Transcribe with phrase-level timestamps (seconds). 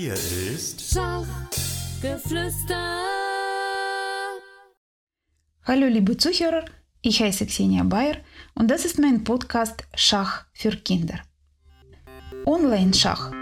[0.00, 3.02] Hier ist Schachgeflüster.
[5.64, 6.66] Hallo liebe Zuhörer,
[7.02, 8.18] ich heiße Xenia Bayer
[8.54, 11.18] und das ist mein Podcast Schach für Kinder.
[12.46, 13.32] Online-Schach.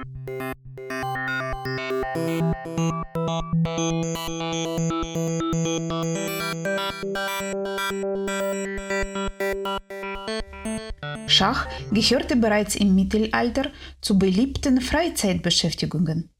[11.26, 13.70] Schach gehörte bereits im Mittelalter
[14.00, 16.30] zu beliebten Freizeitbeschäftigungen.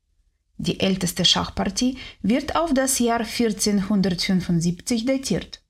[0.59, 5.63] Die älteste Schachpartie wird auf das Jahr 1475 datiert.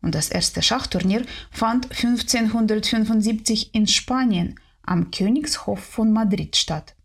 [0.00, 6.96] Und das erste Schachturnier fand 1575 in Spanien am Königshof von Madrid statt.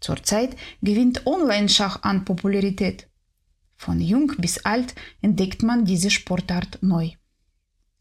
[0.00, 3.08] Zurzeit gewinnt Online-Schach an Popularität.
[3.76, 7.10] Von jung bis alt entdeckt man diese Sportart neu.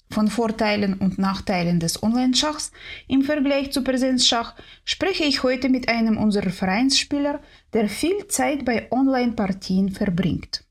[0.10, 2.72] Von Vorteilen und Nachteilen des Online-Schachs
[3.08, 7.42] im Vergleich zu Präsenzschach spreche ich heute mit einem unserer Vereinsspieler,
[7.74, 10.64] der viel Zeit bei Online-Partien verbringt.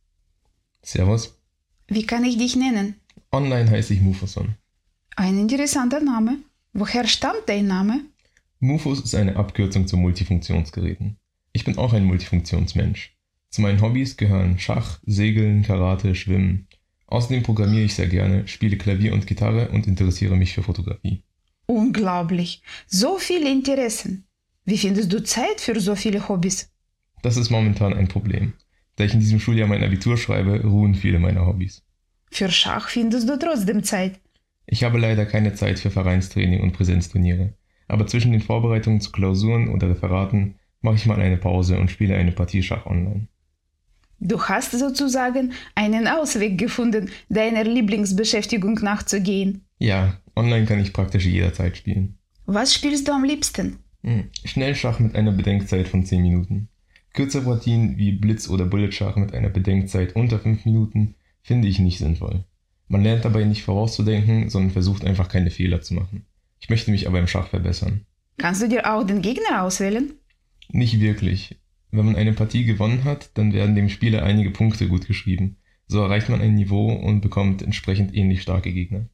[0.82, 1.38] Servus.
[1.88, 2.96] Wie kann ich dich nennen?
[3.30, 4.56] Online heiße ich Mufason.
[5.16, 6.38] Ein interessanter Name.
[6.72, 8.00] Woher stammt dein Name?
[8.58, 11.18] Mufus ist eine Abkürzung zu Multifunktionsgeräten.
[11.52, 13.16] Ich bin auch ein Multifunktionsmensch.
[13.50, 16.68] Zu meinen Hobbys gehören Schach, Segeln, Karate, Schwimmen.
[17.08, 21.22] Außerdem programmiere ich sehr gerne, spiele Klavier und Gitarre und interessiere mich für Fotografie.
[21.66, 22.62] Unglaublich.
[22.86, 24.26] So viele Interessen.
[24.64, 26.72] Wie findest du Zeit für so viele Hobbys?
[27.22, 28.54] Das ist momentan ein Problem.
[28.96, 31.82] Da ich in diesem Schuljahr mein Abitur schreibe, ruhen viele meiner Hobbys.
[32.30, 34.20] Für Schach findest du trotzdem Zeit.
[34.66, 37.54] Ich habe leider keine Zeit für Vereinstraining und Präsenzturniere.
[37.88, 42.16] Aber zwischen den Vorbereitungen zu Klausuren oder Referaten mache ich mal eine Pause und spiele
[42.16, 43.28] eine Partie Schach online.
[44.20, 49.64] Du hast sozusagen einen Ausweg gefunden, deiner Lieblingsbeschäftigung nachzugehen.
[49.78, 52.18] Ja, online kann ich praktisch jederzeit spielen.
[52.46, 53.78] Was spielst du am liebsten?
[54.02, 56.68] Hm, Schnellschach mit einer Bedenkzeit von 10 Minuten.
[57.12, 61.98] Kürzere Partien wie Blitz- oder Bulletschach mit einer Bedenkzeit unter 5 Minuten finde ich nicht
[61.98, 62.44] sinnvoll.
[62.88, 66.26] Man lernt dabei nicht vorauszudenken, sondern versucht einfach keine Fehler zu machen.
[66.60, 68.02] Ich möchte mich aber im Schach verbessern.
[68.38, 70.12] Kannst du dir auch den Gegner auswählen?
[70.68, 71.56] Nicht wirklich.
[71.96, 75.56] Wenn man eine Partie gewonnen hat, dann werden dem Spieler einige Punkte gut geschrieben.
[75.88, 79.06] So erreicht man ein Niveau und bekommt entsprechend ähnlich starke Gegner.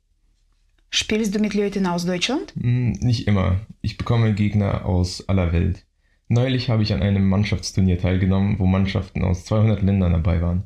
[0.91, 2.53] Spielst du mit Leuten aus Deutschland?
[2.61, 3.61] Hm, Nicht immer.
[3.81, 5.87] Ich bekomme Gegner aus aller Welt.
[6.29, 10.65] Neulich habe ich an einem Mannschaftsturnier teilgenommen, wo Mannschaften aus 200 Ländern dabei waren.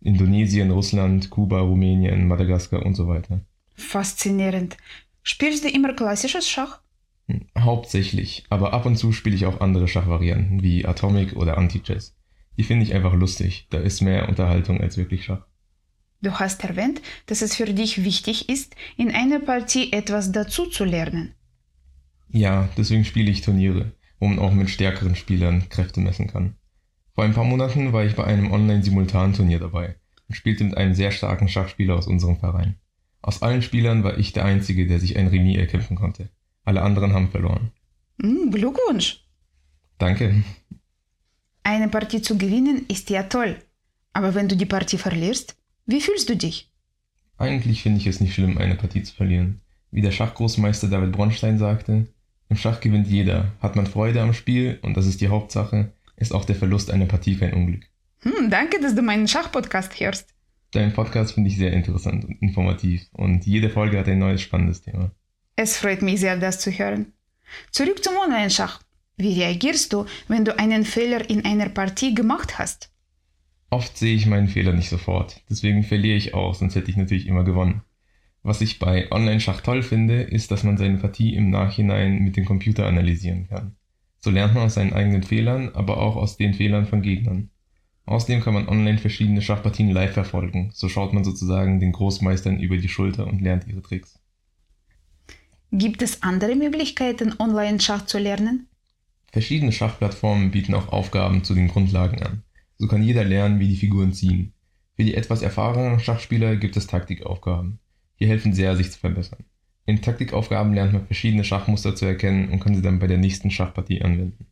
[0.00, 3.40] Indonesien, Russland, Kuba, Rumänien, Madagaskar und so weiter.
[3.74, 4.76] Faszinierend.
[5.22, 6.80] Spielst du immer klassisches Schach?
[7.58, 12.16] Hauptsächlich, aber ab und zu spiele ich auch andere Schachvarianten wie Atomic oder Anti-Chess.
[12.56, 15.46] Die finde ich einfach lustig, da ist mehr Unterhaltung als wirklich Schach.
[16.20, 20.84] Du hast erwähnt, dass es für dich wichtig ist, in einer Partie etwas dazu zu
[20.84, 21.34] lernen.
[22.30, 26.56] Ja, deswegen spiele ich Turniere, wo man auch mit stärkeren Spielern Kräfte messen kann.
[27.14, 29.96] Vor ein paar Monaten war ich bei einem Online-Simultan-Turnier dabei
[30.28, 32.76] und spielte mit einem sehr starken Schachspieler aus unserem Verein.
[33.22, 36.30] Aus allen Spielern war ich der Einzige, der sich ein Remis erkämpfen konnte.
[36.68, 37.70] Alle anderen haben verloren.
[38.20, 39.24] Hm, Glückwunsch!
[39.96, 40.44] Danke.
[41.62, 43.56] Eine Partie zu gewinnen ist ja toll.
[44.12, 45.56] Aber wenn du die Partie verlierst,
[45.86, 46.70] wie fühlst du dich?
[47.38, 49.62] Eigentlich finde ich es nicht schlimm, eine Partie zu verlieren.
[49.90, 52.06] Wie der Schachgroßmeister David Bronstein sagte,
[52.50, 53.50] im Schach gewinnt jeder.
[53.62, 57.06] Hat man Freude am Spiel, und das ist die Hauptsache, ist auch der Verlust einer
[57.06, 57.84] Partie kein Unglück.
[58.24, 60.34] Hm, danke, dass du meinen Schachpodcast hörst.
[60.72, 64.82] Deinen Podcast finde ich sehr interessant und informativ und jede Folge hat ein neues spannendes
[64.82, 65.12] Thema.
[65.60, 67.14] Es freut mich sehr, das zu hören.
[67.72, 68.80] Zurück zum Online-Schach.
[69.16, 72.92] Wie reagierst du, wenn du einen Fehler in einer Partie gemacht hast?
[73.68, 77.26] Oft sehe ich meinen Fehler nicht sofort, deswegen verliere ich auch, sonst hätte ich natürlich
[77.26, 77.82] immer gewonnen.
[78.44, 82.44] Was ich bei Online-Schach toll finde, ist, dass man seine Partie im Nachhinein mit dem
[82.44, 83.74] Computer analysieren kann.
[84.20, 87.50] So lernt man aus seinen eigenen Fehlern, aber auch aus den Fehlern von Gegnern.
[88.06, 92.76] Außerdem kann man online verschiedene Schachpartien live verfolgen, so schaut man sozusagen den Großmeistern über
[92.76, 94.20] die Schulter und lernt ihre Tricks.
[95.70, 98.68] Gibt es andere Möglichkeiten, Online-Schach zu lernen?
[99.32, 102.42] Verschiedene Schachplattformen bieten auch Aufgaben zu den Grundlagen an.
[102.78, 104.54] So kann jeder lernen, wie die Figuren ziehen.
[104.96, 107.80] Für die etwas erfahrenen Schachspieler gibt es Taktikaufgaben.
[108.18, 109.44] Die helfen sehr, sich zu verbessern.
[109.84, 113.50] In Taktikaufgaben lernt man verschiedene Schachmuster zu erkennen und kann sie dann bei der nächsten
[113.50, 114.46] Schachpartie anwenden.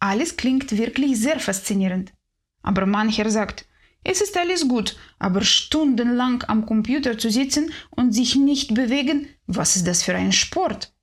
[0.00, 2.12] Alles klingt wirklich sehr faszinierend.
[2.62, 3.66] Aber mancher sagt,
[4.08, 9.74] es ist alles gut, aber stundenlang am Computer zu sitzen und sich nicht bewegen, was
[9.74, 10.94] ist das für ein Sport?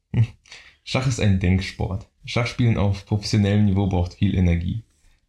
[0.86, 2.08] Schach ist ein Denksport.
[2.24, 4.84] Schachspielen auf professionellem Niveau braucht viel Energie.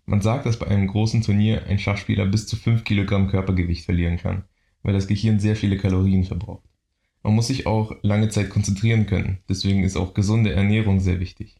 [0.06, 4.18] Man sagt, dass bei einem großen Turnier ein Schachspieler bis zu 5 Kilogramm Körpergewicht verlieren
[4.18, 4.44] kann,
[4.84, 6.68] weil das Gehirn sehr viele Kalorien verbraucht.
[7.24, 11.56] Man muss sich auch lange Zeit konzentrieren können, deswegen ist auch gesunde Ernährung sehr wichtig.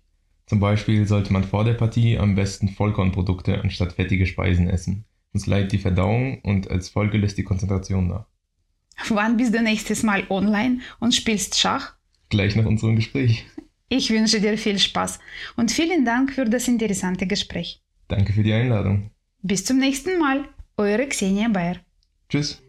[0.47, 5.07] Zum Beispiel sollte man vor der Partie am besten Vollkornprodukte anstatt fettige Speisen essen.
[5.35, 8.27] Sonst leidet die Verdauung und als Folge lässt die Konzentration nach.
[9.09, 11.95] Wann bist du nächstes Mal online und spielst Schach?
[12.31, 13.45] Gleich nach unserem Gespräch.
[13.89, 15.19] Ich wünsche dir viel Spaß
[15.57, 17.83] und vielen Dank für das interessante Gespräch.
[18.09, 19.11] Danke für die Einladung.
[19.43, 21.77] Bis zum nächsten Mal, eure Xenia Bayer.
[22.31, 22.63] Tschüss.